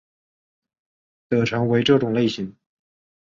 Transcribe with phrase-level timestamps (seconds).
[1.29, 2.55] 的常为这种类型。